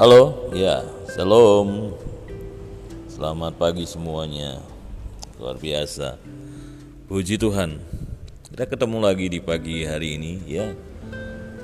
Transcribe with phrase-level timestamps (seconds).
[0.00, 0.80] Halo, ya,
[1.12, 1.92] shalom.
[3.04, 4.56] Selamat pagi semuanya.
[5.36, 6.16] Luar biasa.
[7.04, 7.76] Puji Tuhan.
[8.48, 10.72] Kita ketemu lagi di pagi hari ini ya.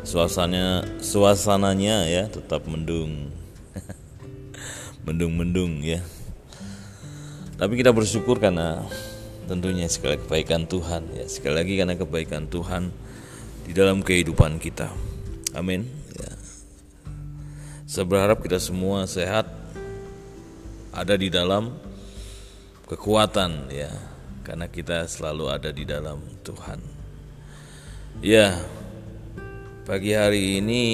[0.04, 3.32] Suasananya suasananya ya tetap mendung.
[5.08, 6.04] Mendung-mendung ya.
[7.57, 8.84] Tapi kita bersyukur karena
[9.48, 11.25] tentunya sekali kebaikan Tuhan ya.
[11.25, 12.93] Sekali lagi karena kebaikan Tuhan
[13.64, 14.93] di dalam kehidupan kita.
[15.57, 16.05] Amin.
[17.86, 18.03] Ya.
[18.03, 19.46] Saya berharap kita semua sehat,
[20.90, 21.71] ada di dalam
[22.90, 23.94] kekuatan ya,
[24.43, 26.82] karena kita selalu ada di dalam Tuhan.
[28.27, 28.58] Ya,
[29.86, 30.85] pagi hari ini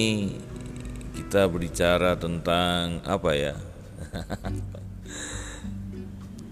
[1.16, 3.56] kita berbicara tentang apa ya?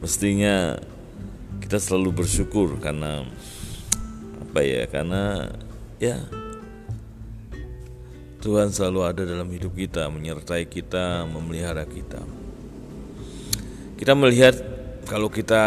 [0.01, 0.81] Mestinya
[1.61, 3.29] kita selalu bersyukur karena
[4.41, 4.89] apa ya?
[4.89, 5.53] Karena
[6.01, 6.40] ya
[8.41, 12.25] Tuhan selalu ada dalam hidup kita, menyertai kita, memelihara kita.
[14.01, 14.57] Kita melihat
[15.05, 15.61] kalau kita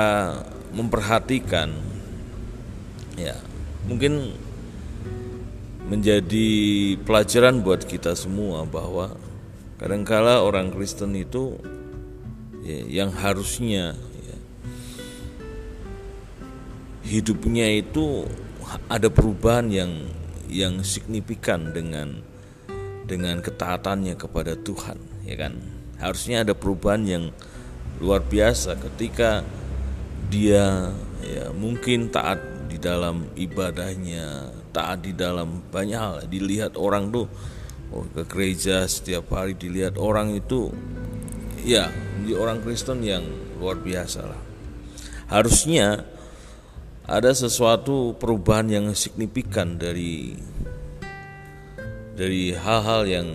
[0.73, 1.69] memperhatikan
[3.13, 3.37] ya,
[3.85, 4.33] mungkin
[5.85, 6.49] menjadi
[7.05, 9.13] pelajaran buat kita semua bahwa
[9.77, 11.61] kadangkala orang Kristen itu
[12.65, 13.93] ya, yang harusnya
[14.25, 14.37] ya,
[17.05, 18.25] hidupnya itu
[18.89, 20.09] ada perubahan yang
[20.49, 22.32] yang signifikan dengan
[23.03, 25.53] dengan ketaatannya kepada Tuhan, ya kan?
[25.99, 27.23] Harusnya ada perubahan yang
[28.01, 29.45] luar biasa ketika
[30.27, 30.91] dia
[31.23, 36.15] ya mungkin taat di dalam ibadahnya, taat di dalam banyak hal.
[36.27, 37.29] Dilihat orang tuh
[37.93, 40.73] oh, ke gereja setiap hari dilihat orang itu
[41.63, 41.87] ya
[42.25, 43.23] di orang Kristen yang
[43.61, 44.41] luar biasa lah.
[45.31, 46.03] Harusnya
[47.03, 50.35] ada sesuatu perubahan yang signifikan dari
[52.13, 53.27] dari hal-hal yang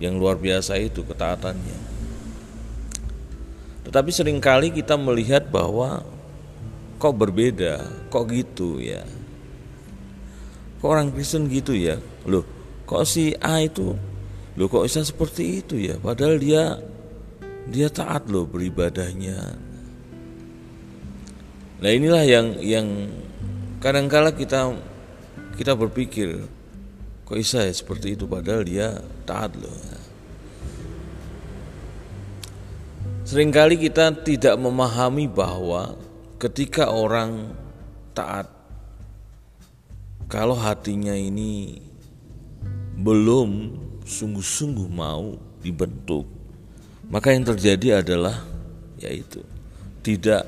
[0.00, 1.78] yang luar biasa itu ketaatannya.
[3.86, 6.02] Tetapi sering kali kita melihat bahwa
[6.96, 9.04] kok berbeda, kok gitu ya.
[10.80, 12.00] Kok orang Kristen gitu ya?
[12.24, 12.46] Loh,
[12.88, 14.10] kok si A itu
[14.58, 15.96] loh kok bisa seperti itu ya?
[15.96, 16.76] Padahal dia
[17.70, 19.56] dia taat loh beribadahnya.
[21.80, 22.86] Nah, inilah yang yang
[23.80, 24.74] kadangkala kita
[25.56, 26.44] kita berpikir
[27.30, 29.70] Kok bisa ya seperti itu padahal dia taat loh.
[33.22, 35.94] Seringkali kita tidak memahami bahwa
[36.42, 37.54] ketika orang
[38.10, 38.50] taat
[40.26, 41.78] kalau hatinya ini
[42.98, 46.26] belum sungguh-sungguh mau dibentuk,
[47.06, 48.42] maka yang terjadi adalah
[48.98, 49.46] yaitu
[50.02, 50.42] tidak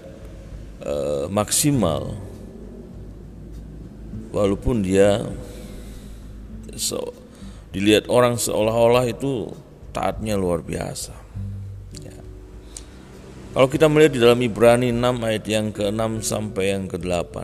[0.83, 0.95] e,
[1.31, 2.19] maksimal
[4.35, 5.23] walaupun dia
[6.77, 7.13] so,
[7.73, 9.49] dilihat orang seolah-olah itu
[9.93, 11.17] taatnya luar biasa.
[12.01, 12.17] Ya.
[13.53, 17.35] Kalau kita melihat di dalam Ibrani 6 ayat yang ke-6 sampai yang ke-8.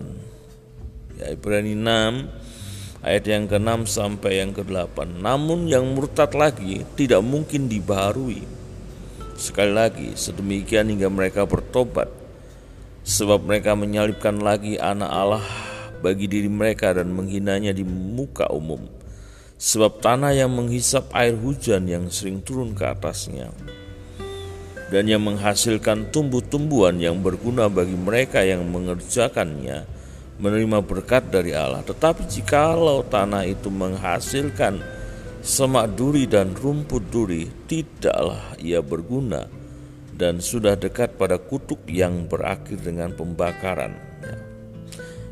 [1.21, 5.21] Ya, Ibrani 6 ayat yang ke-6 sampai yang ke-8.
[5.21, 8.45] Namun yang murtad lagi tidak mungkin dibaharui.
[9.39, 12.11] Sekali lagi, sedemikian hingga mereka bertobat.
[13.09, 15.47] Sebab mereka menyalibkan lagi anak Allah
[16.05, 18.98] bagi diri mereka dan menghinanya di muka umum
[19.59, 23.51] sebab tanah yang menghisap air hujan yang sering turun ke atasnya
[24.89, 29.85] dan yang menghasilkan tumbuh-tumbuhan yang berguna bagi mereka yang mengerjakannya
[30.39, 31.85] menerima berkat dari Allah.
[31.85, 34.81] Tetapi jikalau tanah itu menghasilkan
[35.45, 39.51] semak duri dan rumput duri, tidaklah ia berguna
[40.19, 43.95] dan sudah dekat pada kutuk yang berakhir dengan pembakaran.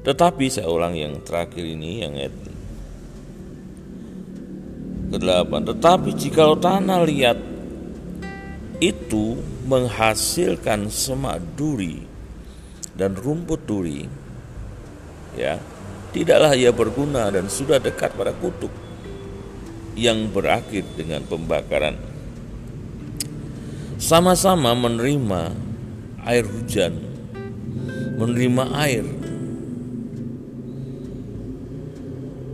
[0.07, 2.15] Tetapi saya ulang yang terakhir ini yang
[5.07, 7.39] Kedelapan, tetapi jika tanah liat
[8.83, 9.39] itu
[9.71, 12.03] menghasilkan semak duri
[12.99, 14.03] dan rumput duri,
[15.39, 15.63] ya,
[16.11, 18.73] tidaklah ia berguna dan sudah dekat pada kutuk
[19.95, 21.97] yang berakhir dengan pembakaran.
[23.97, 25.55] Sama-sama menerima
[26.27, 26.99] air hujan,
[28.19, 29.07] menerima air,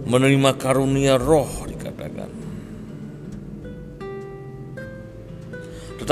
[0.06, 1.61] menerima karunia roh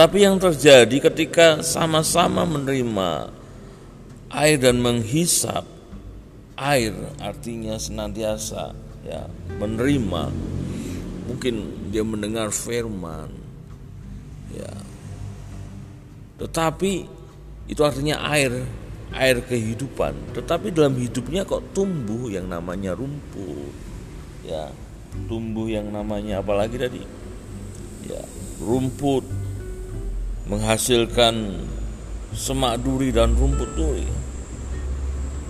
[0.01, 3.29] Tetapi yang terjadi ketika sama-sama menerima
[4.33, 5.69] air dan menghisap
[6.57, 8.73] air artinya senantiasa
[9.05, 9.29] ya
[9.61, 10.33] menerima
[11.29, 11.55] mungkin
[11.93, 13.29] dia mendengar firman
[14.57, 14.73] ya.
[16.41, 17.05] Tetapi
[17.69, 18.57] itu artinya air
[19.13, 20.17] air kehidupan.
[20.33, 23.77] Tetapi dalam hidupnya kok tumbuh yang namanya rumput
[24.49, 24.73] ya.
[25.29, 27.05] Tumbuh yang namanya apalagi tadi?
[28.09, 28.25] Ya
[28.65, 29.50] rumput
[30.51, 31.63] menghasilkan
[32.35, 34.07] semak duri dan rumput duri.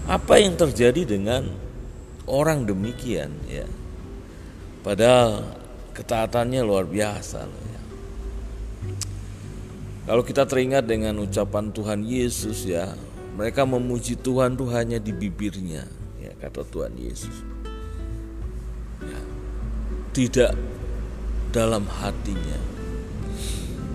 [0.04, 1.48] Apa yang terjadi dengan
[2.28, 3.64] orang demikian ya?
[4.84, 5.56] Padahal
[5.96, 7.80] ketaatannya luar biasa ya.
[10.04, 12.92] Kalau kita teringat dengan ucapan Tuhan Yesus ya,
[13.38, 15.86] mereka memuji Tuhan tuh hanya di bibirnya,
[16.18, 17.46] ya kata Tuhan Yesus.
[19.04, 19.20] Ya,
[20.10, 20.52] tidak
[21.54, 22.79] dalam hatinya.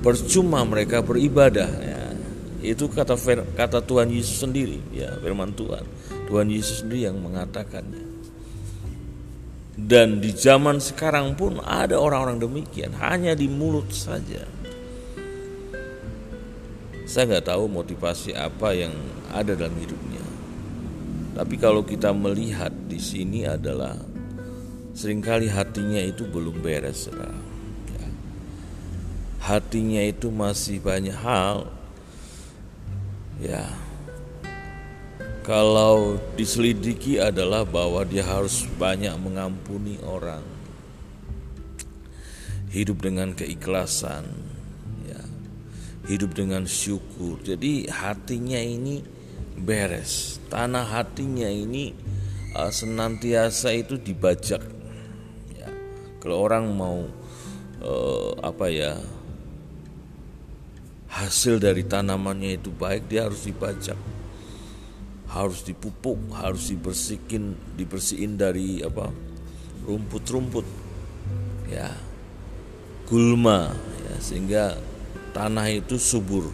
[0.06, 2.14] Percuma mereka beribadah ya.
[2.62, 3.18] Itu kata
[3.58, 5.82] kata Tuhan Yesus sendiri ya, firman Tuhan.
[6.30, 8.06] Tuhan Yesus sendiri yang mengatakannya.
[9.74, 14.46] Dan di zaman sekarang pun ada orang-orang demikian, hanya di mulut saja.
[17.10, 18.94] Saya nggak tahu motivasi apa yang
[19.34, 20.22] ada dalam hidupnya.
[21.34, 23.98] Tapi kalau kita melihat di sini adalah
[24.94, 27.55] sering kali hatinya itu belum beres, saudara
[29.46, 31.70] hatinya itu masih banyak hal.
[33.38, 33.70] Ya.
[35.46, 40.42] Kalau diselidiki adalah bahwa dia harus banyak mengampuni orang.
[42.74, 44.26] Hidup dengan keikhlasan.
[45.06, 45.22] Ya.
[46.10, 47.38] Hidup dengan syukur.
[47.46, 49.06] Jadi hatinya ini
[49.54, 50.42] beres.
[50.50, 51.94] Tanah hatinya ini
[52.58, 54.66] uh, senantiasa itu dibajak.
[55.54, 55.70] Ya.
[56.18, 57.06] Kalau orang mau
[57.86, 58.98] uh, apa ya
[61.16, 63.96] hasil dari tanamannya itu baik dia harus dibajak
[65.36, 69.12] harus dipupuk harus dibersihkan dibersihin dari apa?
[69.84, 70.64] Rumput-rumput.
[71.68, 71.92] Ya.
[73.06, 73.70] Gulma
[74.02, 74.64] ya sehingga
[75.36, 76.50] tanah itu subur.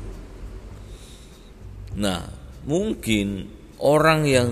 [1.95, 2.27] Nah
[2.67, 3.47] mungkin
[3.79, 4.49] orang yang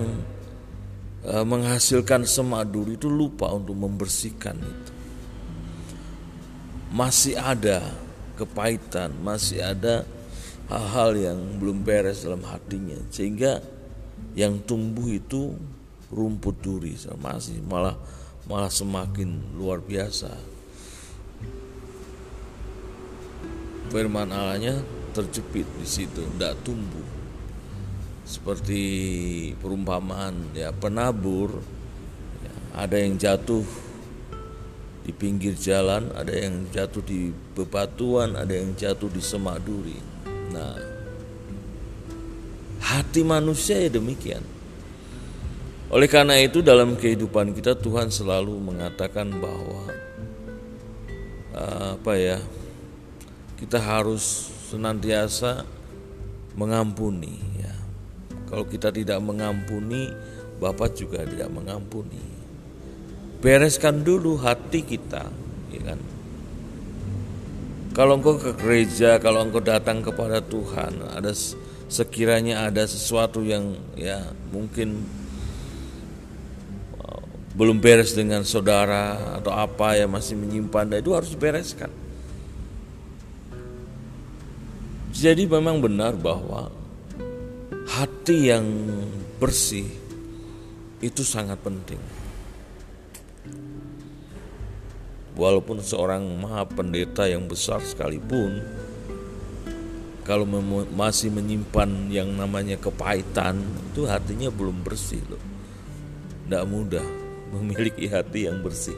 [1.20, 4.92] e, menghasilkan semadur itu lupa untuk membersihkan itu.
[6.88, 7.84] Masih ada
[8.40, 10.08] kepahitan, masih ada
[10.72, 12.96] hal-hal yang belum beres dalam hatinya.
[13.12, 13.60] Sehingga
[14.32, 15.52] yang tumbuh itu
[16.08, 16.94] rumput duri.
[17.18, 17.98] Masih malah
[18.46, 20.32] malah semakin luar biasa.
[23.90, 24.78] Firman Allahnya
[25.10, 26.22] terjepit di situ.
[26.22, 27.08] Tidak tumbuh.
[28.22, 28.82] Seperti
[29.58, 31.58] perumpamaan ya penabur.
[32.46, 32.54] Ya,
[32.86, 33.66] ada yang jatuh
[35.10, 39.98] di pinggir jalan, ada yang jatuh di bebatuan, ada yang jatuh di semak duri.
[40.54, 40.78] Nah,
[42.78, 44.46] hati manusia ya demikian.
[45.90, 49.90] Oleh karena itu dalam kehidupan kita Tuhan selalu mengatakan bahwa
[51.98, 52.38] apa ya
[53.58, 54.22] kita harus
[54.70, 55.66] senantiasa
[56.54, 57.74] mengampuni ya.
[58.46, 60.14] Kalau kita tidak mengampuni,
[60.62, 62.22] Bapak juga tidak mengampuni
[63.40, 65.24] bereskan dulu hati kita
[65.72, 66.00] ya kan?
[67.90, 71.34] Kalau engkau ke gereja kalau engkau datang kepada Tuhan ada
[71.90, 75.02] sekiranya ada sesuatu yang ya mungkin
[77.02, 77.22] uh,
[77.58, 81.90] belum beres dengan saudara atau apa yang masih menyimpan itu harus bereskan
[85.10, 86.70] jadi memang benar bahwa
[87.90, 88.64] hati yang
[89.42, 89.90] bersih
[91.02, 91.98] itu sangat penting
[95.40, 98.60] walaupun seorang maha pendeta yang besar sekalipun
[100.20, 100.44] kalau
[100.92, 105.40] masih menyimpan yang namanya kepahitan itu hatinya belum bersih loh.
[106.44, 107.08] Tidak mudah
[107.56, 108.94] memiliki hati yang bersih.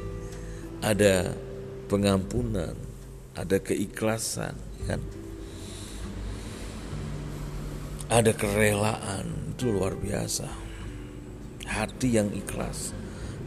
[0.82, 1.30] Ada
[1.86, 2.74] pengampunan
[3.38, 4.58] ada keikhlasan
[4.90, 5.00] kan?
[8.10, 10.50] Ada kerelaan itu luar biasa.
[11.64, 12.92] Hati yang ikhlas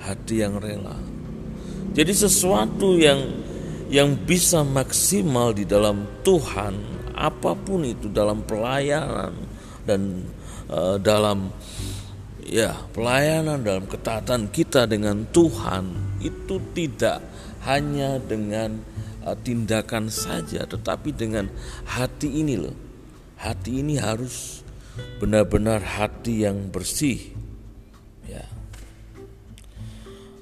[0.06, 0.94] hati yang rela
[1.96, 3.24] jadi sesuatu yang
[3.88, 6.76] yang bisa maksimal di dalam Tuhan,
[7.16, 9.32] apa pun itu dalam pelayanan
[9.88, 10.28] dan
[10.68, 11.56] uh, dalam
[12.44, 17.24] ya pelayanan dalam ketaatan kita dengan Tuhan itu tidak
[17.64, 18.76] hanya dengan
[19.24, 21.48] uh, tindakan saja, tetapi dengan
[21.88, 22.76] hati ini loh.
[23.40, 24.64] Hati ini harus
[25.20, 27.35] benar-benar hati yang bersih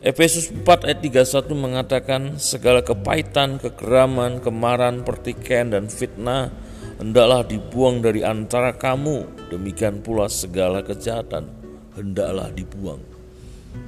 [0.03, 6.51] Efesus 4 ayat 31 mengatakan segala kepahitan, kegeraman, kemarahan, pertikaian dan fitnah
[6.99, 9.47] hendaklah dibuang dari antara kamu.
[9.47, 11.47] Demikian pula segala kejahatan
[11.95, 12.99] hendaklah dibuang.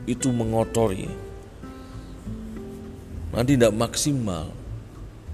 [0.07, 1.03] Itu mengotori.
[3.35, 4.55] Nanti tidak maksimal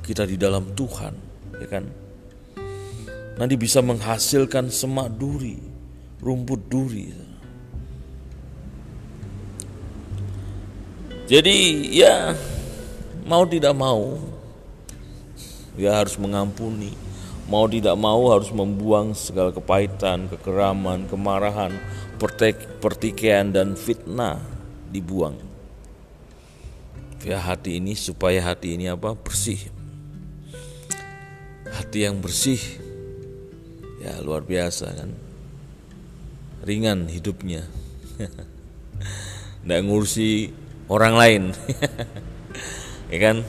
[0.02, 1.14] kita di dalam Tuhan,
[1.62, 1.86] ya kan?
[3.38, 5.62] Nanti bisa menghasilkan semak duri,
[6.26, 7.31] rumput duri.
[11.32, 12.36] Jadi ya
[13.24, 14.20] mau tidak mau
[15.80, 16.92] dia harus mengampuni.
[17.48, 21.72] Mau tidak mau harus membuang segala kepahitan kekeraman kemarahan
[22.80, 24.44] pertikaian dan fitnah
[24.92, 25.36] dibuang.
[27.24, 29.16] Ya hati ini supaya hati ini apa?
[29.16, 29.72] Bersih.
[31.72, 32.60] Hati yang bersih
[34.04, 35.12] ya luar biasa kan?
[36.68, 37.68] Ringan hidupnya.
[39.64, 40.61] Nggak ngurusi
[40.92, 41.44] orang lain.
[43.12, 43.44] Ya kan?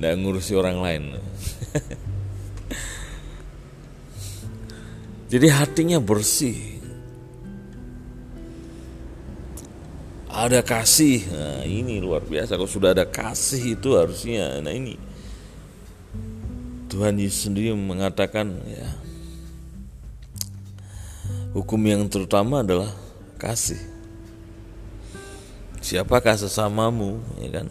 [0.00, 1.12] Nggak ngurusi orang lain.
[5.32, 6.80] Jadi hatinya bersih.
[10.32, 11.28] Ada kasih.
[11.28, 12.56] Nah ini luar biasa.
[12.56, 14.64] Kalau sudah ada kasih itu harusnya.
[14.64, 14.96] Nah ini.
[16.88, 18.88] Tuhan Yesus sendiri mengatakan ya
[21.52, 22.88] hukum yang terutama adalah
[23.36, 23.93] kasih.
[25.84, 27.68] Siapakah sesamamu, ya kan?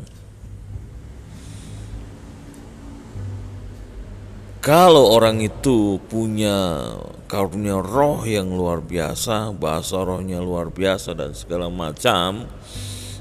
[4.61, 6.93] Kalau orang itu punya
[7.25, 12.45] karunia roh yang luar biasa, bahasa rohnya luar biasa dan segala macam,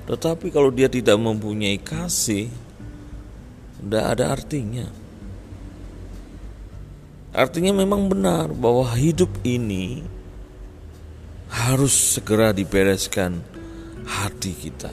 [0.05, 2.53] tetapi kalau dia tidak mempunyai kasih,
[3.81, 4.87] tidak ada artinya.
[7.33, 10.05] Artinya memang benar bahwa hidup ini
[11.49, 13.52] harus segera dibereskan
[14.07, 14.93] hati kita.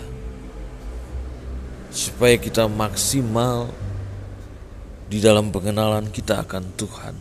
[1.89, 3.73] Supaya kita maksimal
[5.09, 7.15] di dalam pengenalan kita akan Tuhan.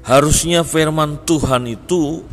[0.00, 2.24] Harusnya firman Tuhan itu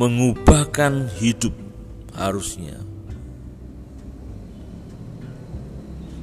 [0.00, 1.52] mengubahkan hidup
[2.16, 2.80] harusnya.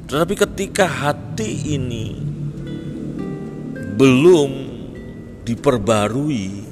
[0.08, 2.16] Tetapi ketika hati ini
[4.00, 4.52] belum
[5.44, 6.67] diperbarui,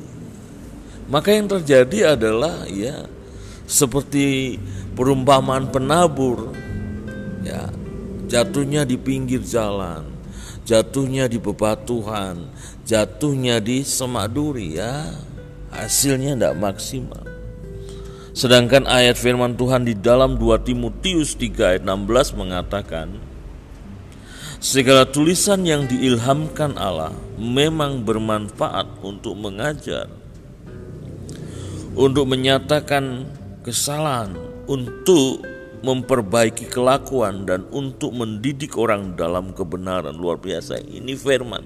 [1.06, 3.06] maka yang terjadi adalah ya
[3.66, 4.58] seperti
[4.94, 6.54] perumpamaan penabur
[7.46, 7.70] ya
[8.26, 10.06] jatuhnya di pinggir jalan,
[10.66, 12.50] jatuhnya di bebatuan,
[12.84, 15.14] jatuhnya di semak duri ya
[15.70, 17.26] hasilnya tidak maksimal.
[18.36, 23.08] Sedangkan ayat firman Tuhan di dalam 2 Timotius 3 ayat 16 mengatakan
[24.60, 30.12] Segala tulisan yang diilhamkan Allah memang bermanfaat untuk mengajar
[31.96, 33.24] Untuk menyatakan
[33.64, 34.36] kesalahan
[34.68, 35.48] Untuk
[35.80, 41.64] memperbaiki kelakuan dan untuk mendidik orang dalam kebenaran luar biasa ini firman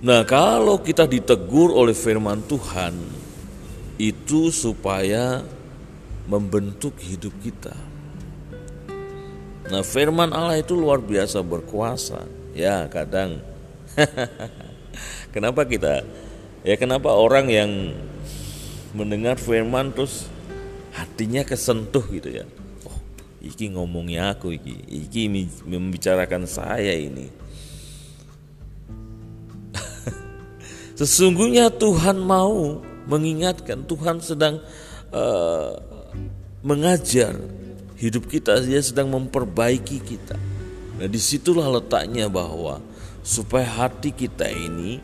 [0.00, 2.96] Nah, kalau kita ditegur oleh firman Tuhan,
[4.00, 5.44] itu supaya
[6.24, 7.76] membentuk hidup kita.
[9.68, 12.24] Nah, firman Allah itu luar biasa berkuasa.
[12.56, 13.44] Ya, kadang
[15.36, 16.00] kenapa kita
[16.66, 17.70] ya kenapa orang yang
[18.92, 20.26] mendengar firman terus
[20.92, 22.44] hatinya kesentuh gitu ya.
[22.84, 22.98] Oh,
[23.40, 25.30] iki ngomongnya aku iki, iki
[25.64, 27.30] membicarakan saya ini
[30.98, 34.60] Sesungguhnya Tuhan mau mengingatkan, Tuhan sedang
[35.14, 35.72] uh,
[36.60, 37.36] mengajar
[37.96, 40.36] hidup kita, Dia sedang memperbaiki kita.
[41.00, 42.80] Nah, di situlah letaknya bahwa
[43.24, 45.00] supaya hati kita ini,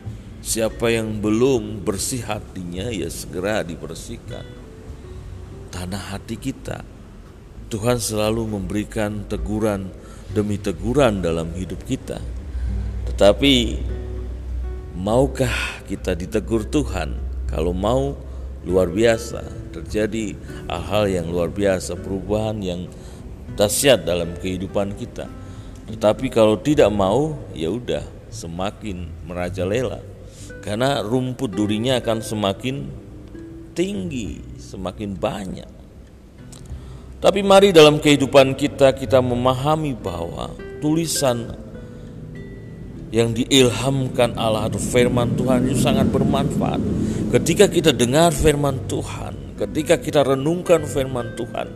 [0.47, 4.47] siapa yang belum bersih hatinya, ya segera dibersihkan.
[5.67, 6.87] Tanah hati kita,
[7.67, 9.91] Tuhan selalu memberikan teguran
[10.31, 12.23] demi teguran dalam hidup kita.
[13.11, 13.55] Tetapi
[14.97, 17.21] Maukah kita ditegur Tuhan?
[17.45, 18.17] Kalau mau,
[18.65, 19.45] luar biasa.
[19.69, 20.33] Terjadi
[20.65, 22.89] hal-hal yang luar biasa, perubahan yang
[23.53, 25.29] dahsyat dalam kehidupan kita.
[25.85, 28.01] Tetapi kalau tidak mau, ya udah
[28.33, 30.01] semakin merajalela.
[30.67, 32.75] Karena rumput durinya akan semakin
[33.71, 35.71] tinggi, semakin banyak.
[37.23, 40.51] Tapi mari dalam kehidupan kita kita memahami bahwa
[40.83, 41.55] tulisan
[43.15, 46.83] yang diilhamkan Allah atau firman Tuhan itu sangat bermanfaat.
[47.31, 51.67] Ketika kita dengar firman Tuhan, ketika kita renungkan firman Tuhan,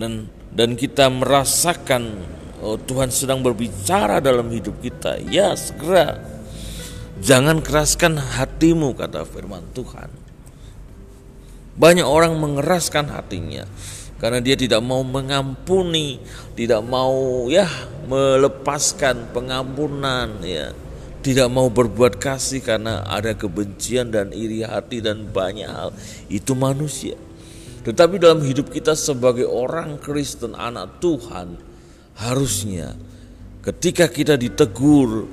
[0.00, 0.12] dan
[0.56, 2.16] dan kita merasakan
[2.62, 6.18] oh, Tuhan sedang berbicara dalam hidup kita, ya segera
[7.18, 10.10] jangan keraskan hatimu kata firman Tuhan.
[11.78, 13.62] Banyak orang mengeraskan hatinya
[14.18, 16.18] karena dia tidak mau mengampuni,
[16.58, 17.70] tidak mau ya
[18.10, 20.74] melepaskan pengampunan ya.
[21.18, 25.90] Tidak mau berbuat kasih karena ada kebencian dan iri hati dan banyak hal.
[26.30, 27.18] Itu manusia.
[27.82, 31.58] Tetapi dalam hidup kita sebagai orang Kristen, anak Tuhan,
[32.18, 32.98] harusnya
[33.62, 35.26] ketika kita ditegur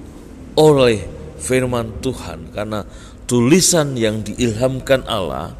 [0.55, 1.01] oleh
[1.41, 2.85] firman Tuhan karena
[3.25, 5.57] tulisan yang diilhamkan Allah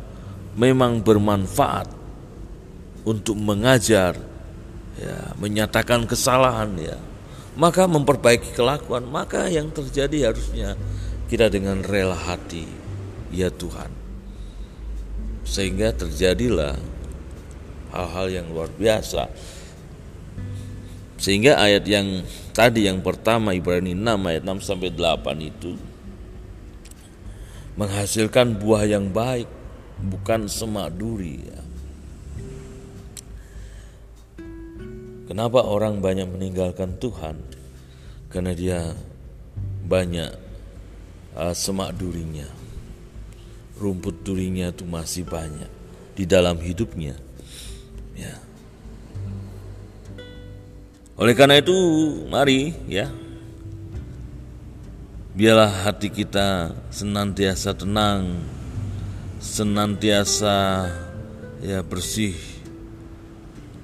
[0.55, 1.91] memang bermanfaat
[3.05, 4.17] untuk mengajar,
[4.97, 6.97] ya, menyatakan kesalahan, ya,
[7.53, 10.73] maka memperbaiki kelakuan, maka yang terjadi harusnya
[11.29, 12.65] kita dengan rela hati,
[13.29, 13.91] ya Tuhan,
[15.45, 16.73] sehingga terjadilah
[17.93, 19.29] hal-hal yang luar biasa.
[21.25, 22.21] Sehingga ayat yang
[22.53, 25.73] tadi yang pertama Ibrani 6 ayat 6 sampai 8 itu
[27.81, 29.49] menghasilkan buah yang baik,
[30.05, 31.61] bukan semak duri ya.
[35.25, 37.41] Kenapa orang banyak meninggalkan Tuhan?
[38.29, 38.93] Karena dia
[39.81, 40.29] banyak
[41.33, 42.45] uh, semak durinya.
[43.81, 45.73] Rumput durinya itu masih banyak
[46.13, 47.17] di dalam hidupnya.
[48.13, 48.44] Ya.
[51.15, 51.71] Oleh karena itu,
[52.27, 53.07] mari ya.
[55.31, 58.39] Biarlah hati kita senantiasa tenang,
[59.39, 60.87] senantiasa
[61.63, 62.35] ya bersih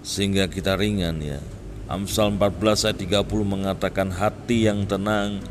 [0.03, 1.39] sehingga kita ringan ya.
[1.88, 5.43] Amsal 14 ayat 30 mengatakan hati yang tenang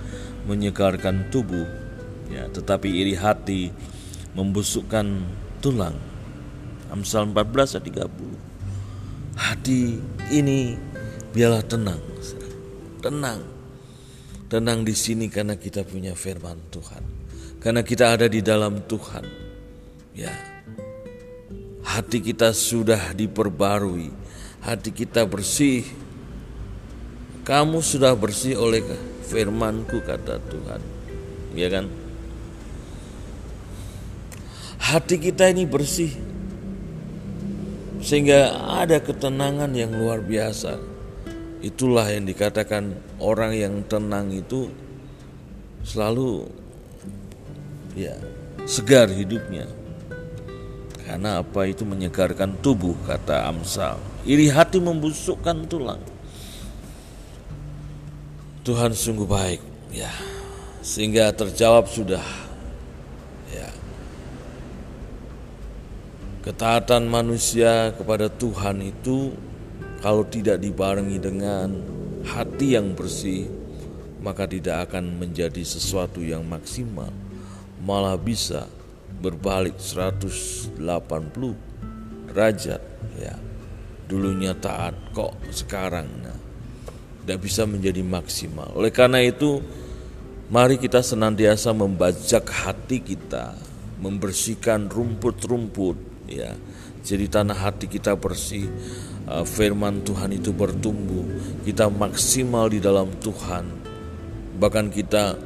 [0.49, 1.69] menyegarkan tubuh
[2.33, 3.73] ya, tetapi iri hati
[4.37, 5.21] membusukkan
[5.65, 5.97] tulang.
[6.93, 8.37] Amsal 14 ayat 30.
[9.37, 10.01] Hati
[10.33, 10.90] ini
[11.33, 12.03] biarlah tenang.
[13.01, 13.41] Tenang.
[14.51, 17.03] Tenang di sini karena kita punya firman Tuhan.
[17.63, 19.25] Karena kita ada di dalam Tuhan.
[20.15, 20.35] Ya.
[21.87, 24.21] Hati kita sudah diperbarui
[24.65, 25.85] hati kita bersih.
[27.45, 28.85] Kamu sudah bersih oleh
[29.27, 30.81] firmanku kata Tuhan.
[31.57, 31.89] Ya kan?
[34.81, 36.13] Hati kita ini bersih.
[38.01, 40.90] Sehingga ada ketenangan yang luar biasa.
[41.61, 44.73] Itulah yang dikatakan orang yang tenang itu
[45.85, 46.49] selalu
[47.93, 48.17] ya
[48.65, 49.69] segar hidupnya.
[51.05, 53.99] Karena apa itu menyegarkan tubuh kata Amsal.
[54.25, 56.01] Iri hati membusukkan tulang.
[58.63, 60.13] Tuhan sungguh baik, ya.
[60.85, 62.23] Sehingga terjawab sudah.
[63.51, 63.69] Ya.
[66.47, 69.35] Ketaatan manusia kepada Tuhan itu
[70.01, 71.69] kalau tidak dibarengi dengan
[72.25, 73.49] hati yang bersih,
[74.21, 77.13] maka tidak akan menjadi sesuatu yang maksimal.
[77.81, 78.69] Malah bisa
[79.21, 80.77] berbalik 180
[82.29, 82.83] derajat,
[83.17, 83.37] ya
[84.11, 86.35] dulunya taat kok sekarang nah,
[87.23, 88.75] tidak bisa menjadi maksimal.
[88.75, 89.63] Oleh karena itu,
[90.51, 93.55] mari kita senantiasa membajak hati kita,
[94.03, 96.59] membersihkan rumput-rumput, ya.
[97.01, 98.67] Jadi tanah hati kita bersih,
[99.31, 101.25] uh, firman Tuhan itu bertumbuh,
[101.63, 103.65] kita maksimal di dalam Tuhan.
[104.59, 105.39] Bahkan kita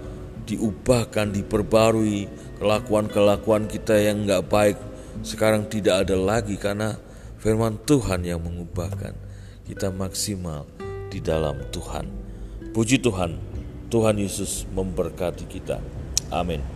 [0.49, 2.27] diubahkan, diperbarui
[2.59, 4.77] kelakuan-kelakuan kita yang nggak baik
[5.23, 6.99] sekarang tidak ada lagi karena
[7.45, 9.13] Firman Tuhan yang mengubahkan
[9.69, 10.65] kita maksimal
[11.13, 12.09] di dalam Tuhan.
[12.73, 13.37] Puji Tuhan,
[13.93, 15.77] Tuhan Yesus memberkati kita.
[16.33, 16.74] Amin.